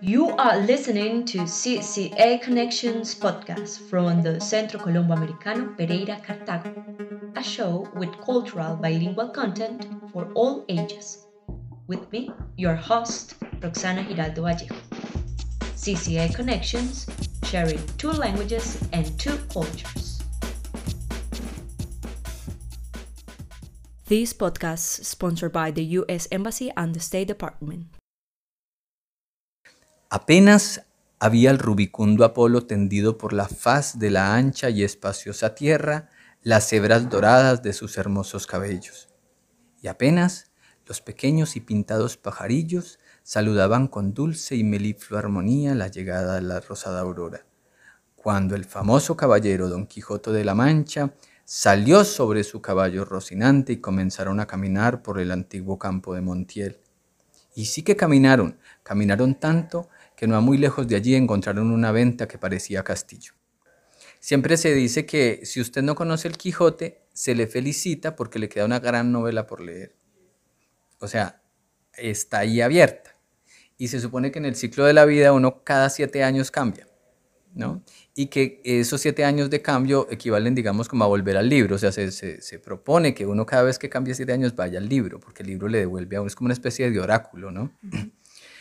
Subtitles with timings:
[0.00, 6.72] You are listening to CCA Connections podcast from the Centro Colombo Americano Pereira Cartago,
[7.36, 11.26] a show with cultural bilingual content for all ages.
[11.86, 14.74] With me, your host, Roxana Giraldo Vallejo.
[15.76, 17.06] CCA Connections,
[17.44, 20.07] sharing two languages and two cultures.
[24.08, 26.28] This podcast sponsored by the U.S.
[26.30, 27.88] Embassy and the State Department.
[30.08, 30.80] Apenas
[31.18, 36.08] había el rubicundo Apolo tendido por la faz de la ancha y espaciosa tierra
[36.42, 39.10] las hebras doradas de sus hermosos cabellos.
[39.82, 40.52] Y apenas
[40.86, 46.60] los pequeños y pintados pajarillos saludaban con dulce y meliflua armonía la llegada de la
[46.60, 47.44] rosada aurora,
[48.16, 51.12] cuando el famoso caballero Don Quijote de la Mancha
[51.50, 56.78] salió sobre su caballo rocinante y comenzaron a caminar por el antiguo campo de Montiel.
[57.54, 61.90] Y sí que caminaron, caminaron tanto que no a muy lejos de allí encontraron una
[61.90, 63.32] venta que parecía castillo.
[64.20, 68.50] Siempre se dice que si usted no conoce el Quijote, se le felicita porque le
[68.50, 69.96] queda una gran novela por leer.
[70.98, 71.40] O sea,
[71.94, 73.14] está ahí abierta.
[73.78, 76.88] Y se supone que en el ciclo de la vida uno cada siete años cambia,
[77.54, 77.82] ¿no?
[78.20, 81.76] Y que esos siete años de cambio equivalen, digamos, como a volver al libro.
[81.76, 84.88] O sea, se, se, propone que uno cada vez que cambie siete años vaya al
[84.88, 87.72] libro, porque el libro le devuelve a uno, es como una especie de oráculo, ¿no?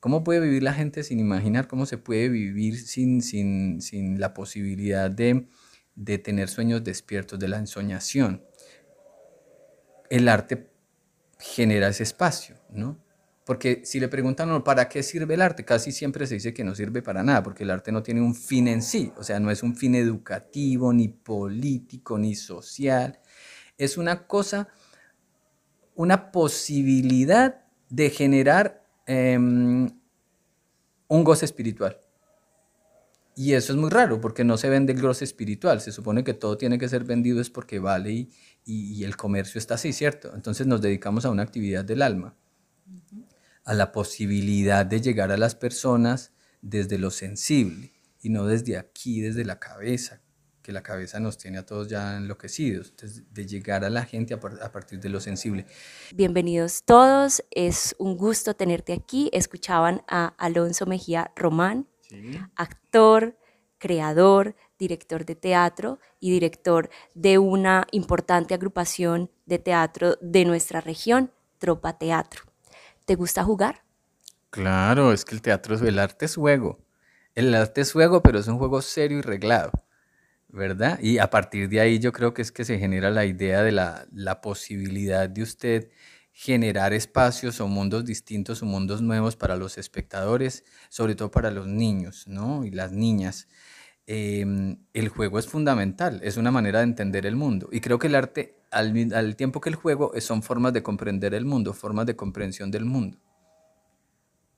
[0.00, 4.34] ¿Cómo puede vivir la gente sin imaginar cómo se puede vivir sin, sin, sin la
[4.34, 5.48] posibilidad de,
[5.94, 8.44] de tener sueños despiertos, de la ensoñación?
[10.10, 10.68] El arte
[11.38, 13.02] genera ese espacio, ¿no?
[13.48, 16.76] Porque si le preguntan para qué sirve el arte, casi siempre se dice que no
[16.76, 19.50] sirve para nada, porque el arte no tiene un fin en sí, o sea, no
[19.50, 23.18] es un fin educativo, ni político, ni social.
[23.76, 24.68] Es una cosa,
[25.96, 29.88] una posibilidad de generar Em,
[31.08, 31.98] un goce espiritual.
[33.34, 35.80] Y eso es muy raro porque no se vende el goce espiritual.
[35.80, 38.30] Se supone que todo tiene que ser vendido es porque vale y,
[38.66, 40.34] y, el comercio está así, ¿cierto?
[40.34, 42.36] Entonces nos dedicamos a una actividad del alma,
[43.68, 47.92] a la posibilidad de llegar a las personas desde lo sensible
[48.22, 50.22] y no desde aquí, desde la cabeza,
[50.62, 52.94] que la cabeza nos tiene a todos ya enloquecidos,
[53.30, 55.66] de llegar a la gente a, partir de lo sensible.
[56.14, 59.28] Bienvenidos todos, es un gusto tenerte aquí.
[59.34, 61.86] Escuchaban a Alonso Mejía Román,
[62.56, 63.36] actor,
[63.76, 71.32] creador, director de teatro y director de una importante agrupación de teatro de nuestra región,
[71.58, 72.47] Tropa Teatro.
[73.08, 73.84] ¿Te gusta jugar?
[74.50, 76.84] Claro, es que el teatro, el arte es juego.
[77.34, 79.72] El arte es juego, pero es un juego serio y reglado.
[80.48, 80.98] ¿verdad?
[81.00, 83.72] Y a partir de ahí yo creo que es que se genera la idea de
[83.72, 85.90] la, la posibilidad de usted
[86.32, 91.66] generar espacios o mundos distintos o mundos nuevos para los espectadores, sobre todo para los
[91.66, 92.62] niños ¿no?
[92.66, 93.48] y las niñas.
[94.10, 97.68] Em, el juego es fundamental, es una manera de entender el mundo.
[97.70, 101.34] Y creo que el arte, al, al tiempo que el juego, son formas de comprender
[101.34, 103.18] el mundo, formas de comprensión del mundo.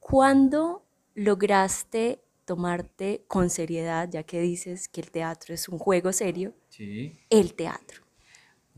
[0.00, 6.54] ¿Cuándo lograste tomarte con seriedad, ya que dices que el teatro es un juego serio,
[7.28, 8.07] el teatro.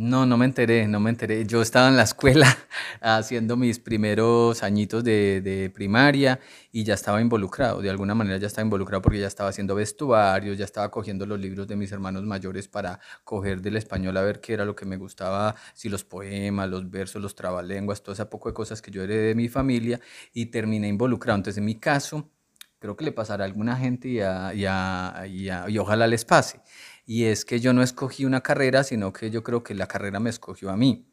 [0.00, 1.44] No, no me enteré, no me enteré.
[1.44, 2.56] Yo estaba en la escuela
[3.00, 6.38] haciendo mis primeros añitos de, primaria
[6.70, 10.56] y ya estaba involucrado, de alguna manera ya estaba involucrado porque ya estaba haciendo vestuarios,
[10.56, 14.40] ya estaba cogiendo los libros de mis hermanos mayores para coger del español a ver
[14.40, 18.24] qué era lo que me gustaba, si los poemas, los versos, los trabalenguas, todo ese
[18.26, 19.98] poco de cosas que yo heredé de mi familia
[20.32, 21.38] y terminé involucrado.
[21.38, 22.30] Entonces, en mi caso,
[22.78, 26.60] creo que le pasará a alguna gente y, y, ojalá les pase.
[27.08, 30.20] Y es que yo no escogí una carrera, sino que yo creo que la carrera
[30.20, 31.10] me escogió a mí.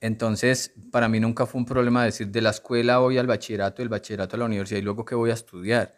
[0.00, 3.90] Entonces, para mí nunca fue un problema decir de la escuela voy al bachillerato, del
[3.90, 5.94] bachillerato a la universidad y luego qué voy a estudiar.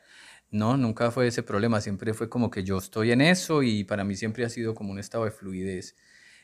[0.51, 4.05] No, nunca fue ese problema, siempre fue como que yo estoy en eso y para
[4.05, 5.97] mí siempre ha sido como un estado de fluidez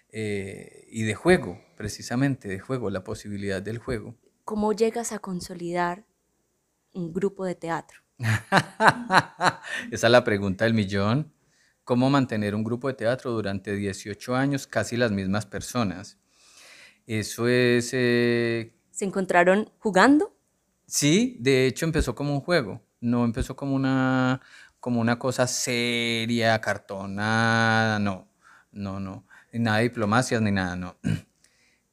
[0.08, 4.16] eh, y de juego, precisamente, de juego, la posibilidad del juego.
[4.46, 6.06] ¿Cómo llegas a consolidar
[6.94, 8.00] un grupo de teatro?
[9.90, 11.34] Esa es la pregunta del millón.
[11.88, 16.18] ¿Cómo mantener un grupo de teatro durante 18 años, casi las mismas personas?
[17.06, 17.92] Eso es...
[17.94, 20.36] Eh, ¿Se encontraron jugando?
[20.84, 24.42] Sí, de hecho empezó como un juego, no empezó como una,
[24.80, 28.28] como una cosa seria, cartonada, no,
[28.70, 30.98] no, no, ni nada de diplomacias ni nada, no.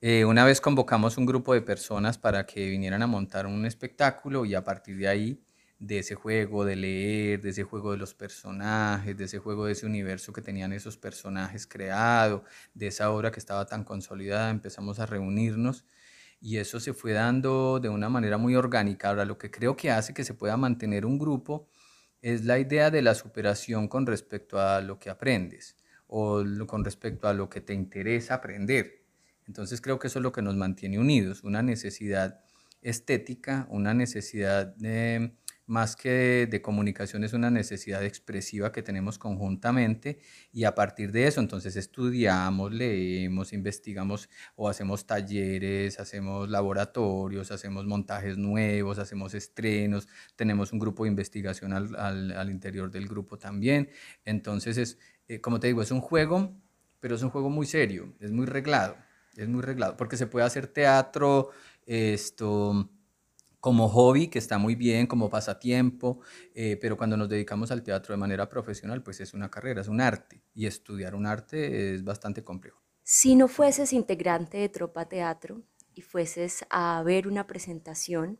[0.02, 4.46] Eh, una vez convocamos un grupo de personas para que vinieran a montar un espectáculo
[4.46, 5.45] y a partir de ahí
[5.80, 9.74] de ese juego de leer, de ese juego de los personajes, de ese juego de
[9.74, 12.44] ese universo que tenían esos personajes creados,
[12.74, 15.86] de esa obra que estaba tan consolidada, empezamos a reunirnos
[16.40, 19.10] y eso se fue dando de una manera muy orgánica.
[19.10, 21.68] Ahora, lo que creo que hace que se pueda mantener un grupo
[22.22, 25.76] es la idea de la superación con respecto a lo que aprendes
[26.08, 29.04] o con respecto a lo que te interesa aprender.
[29.48, 32.42] Entonces creo que eso es lo que nos mantiene unidos, una necesidad
[32.82, 35.36] estética, una necesidad de
[35.68, 40.20] más que de, comunicación es una necesidad expresiva que tenemos conjuntamente
[40.52, 47.86] y a partir de eso entonces estudiamos, leemos, investigamos o hacemos talleres, hacemos laboratorios, hacemos
[47.86, 53.90] montajes nuevos, hacemos estrenos, tenemos un grupo de investigación al, interior del grupo también.
[54.24, 56.54] Entonces es, eh, como te digo, es un juego,
[57.00, 58.98] pero es un juego muy serio, es muy reglado,
[59.36, 61.52] es muy reglado, porque se puede hacer teatro,
[61.86, 62.90] esto
[63.66, 66.20] como hobby, que está muy bien, como pasatiempo,
[66.54, 69.88] eh, pero cuando nos dedicamos al teatro de manera profesional, pues es una carrera, es
[69.88, 72.80] un arte, y estudiar un arte es bastante complejo.
[73.02, 75.64] Si no fueses integrante de Tropa Teatro
[75.96, 78.40] y fueses a ver una presentación,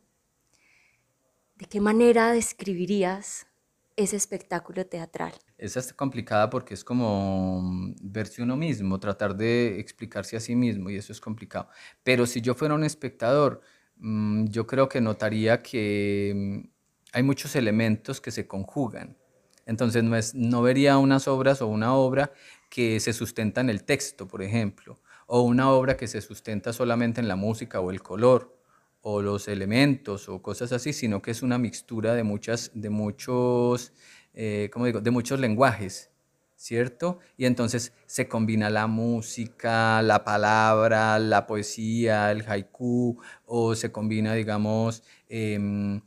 [1.56, 3.48] ¿de qué manera describirías
[3.96, 5.32] ese espectáculo teatral?
[5.58, 10.54] Esa está complicada porque es como mm, verse uno mismo, tratar de explicarse a sí
[10.54, 11.68] mismo, y eso es complicado.
[12.04, 13.60] Pero si yo fuera un espectador,
[13.98, 16.68] yo creo que notaría que mm,
[17.12, 19.16] hay muchos elementos que se conjugan.
[19.64, 22.32] Entonces no, es, no vería unas obras o una obra
[22.70, 27.20] que se sustenta en el texto, por ejemplo, o una obra que se sustenta solamente
[27.20, 28.56] en la música o el color
[29.00, 33.92] o los elementos o cosas así, sino que es una mixtura de muchas, de muchos,
[34.34, 35.00] eh, digo?
[35.00, 36.10] De muchos lenguajes
[36.56, 37.18] ¿cierto?
[37.36, 44.34] Y entonces se combina la música, la palabra, la poesía, el haiku, o se combina,
[44.34, 46.00] digamos, em,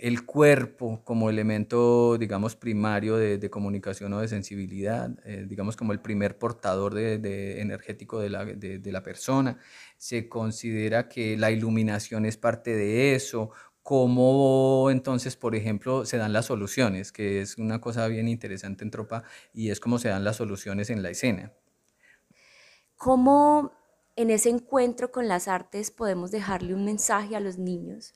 [0.00, 6.00] el cuerpo como elemento, digamos, primario de, comunicación o de sensibilidad, eh, digamos, como el
[6.00, 9.58] primer portador de, energético de la, de la persona.
[9.98, 13.50] Se considera que la iluminación es parte de eso,
[13.82, 18.90] cómo entonces, por ejemplo, se dan las soluciones, que es una cosa bien interesante en
[18.90, 21.52] Tropa, y es cómo se dan las soluciones en la escena.
[22.96, 23.72] ¿Cómo
[24.16, 28.14] en ese encuentro con las artes podemos dejarle un mensaje a los niños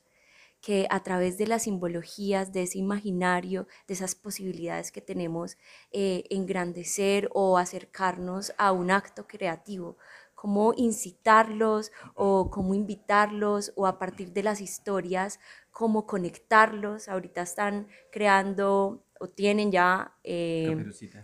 [0.61, 5.59] que a través de las simbologías, de ese imaginario, de esas posibilidades que tenemos,
[5.93, 9.99] eh, engrandecer o acercarnos a un acto creativo,
[10.44, 17.08] cómo incitarlos o cómo invitarlos o a partir de las historias, cómo conectarlos.
[17.08, 20.76] Ahorita están creando o tienen ya eh,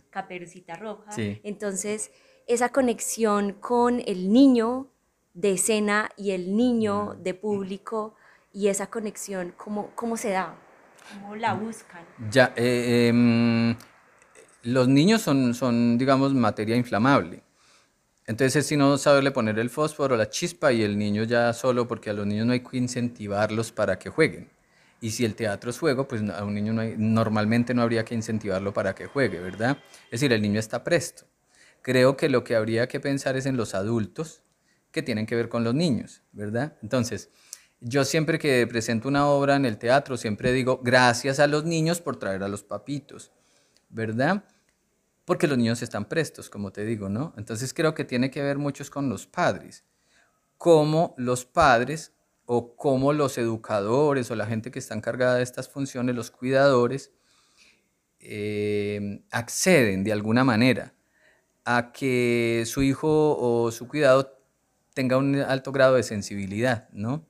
[0.08, 0.74] caperucita.
[0.76, 1.10] roja.
[1.42, 2.12] Entonces,
[2.46, 4.88] esa conexión con el niño
[5.34, 7.22] de escena y el niño mm.
[7.22, 8.14] de público
[8.54, 10.56] y esa conexión, ¿cómo, cómo se da?
[11.12, 12.06] ¿Cómo la buscan?
[12.30, 13.76] Ya, eh, em,
[14.62, 17.42] los niños son, son, digamos, materia inflamable.
[18.30, 22.10] Entonces, si no saberle poner el fósforo, la chispa y el niño ya solo, porque
[22.10, 24.48] a los niños no hay que incentivarlos para que jueguen.
[25.00, 28.14] Y si el teatro es juego, pues a un niño no normalmente no habría que
[28.14, 29.78] incentivarlo para que juegue, ¿verdad?
[30.04, 31.24] Es decir, el niño está presto.
[31.82, 34.44] Creo que lo que habría que pensar es en los adultos
[34.92, 36.76] que tienen que ver con los niños, ¿verdad?
[36.82, 37.30] Entonces,
[37.80, 42.00] yo siempre que presento una obra en el teatro, siempre digo, gracias a los niños
[42.00, 43.32] por traer a los papitos,
[43.88, 44.44] ¿verdad?
[45.30, 47.32] Porque los niños están prestos, como te digo, ¿no?
[47.36, 49.84] Entonces creo que tiene que ver mucho con los padres,
[50.58, 52.12] cómo los padres
[52.46, 57.12] o cómo los educadores o la gente que está encargada de estas funciones, los cuidadores,
[58.18, 60.94] eh, acceden de alguna manera
[61.64, 64.36] a que su hijo o su cuidado
[64.94, 67.29] tenga un alto grado de sensibilidad, ¿no?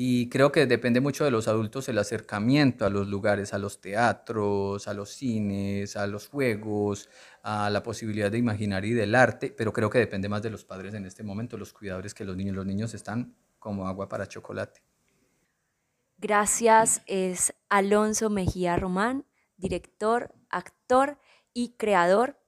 [0.00, 3.80] Y creo que depende mucho de los adultos el acercamiento a los lugares, a los
[3.80, 7.08] teatros, a los cines, a los juegos,
[7.42, 10.64] a la posibilidad de imaginar y del arte, pero creo que depende más de los
[10.64, 12.54] padres en este momento, los cuidadores que los niños.
[12.54, 14.84] Los niños están como agua para chocolate.
[16.16, 19.24] Gracias, es Alonso Mejía Román,
[19.56, 21.18] director, actor
[21.52, 22.38] y creador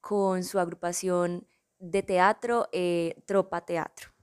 [0.00, 1.46] con su agrupación
[1.78, 4.13] de teatro, eh, Tropa Teatro.